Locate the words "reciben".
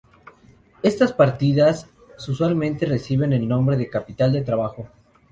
2.87-3.33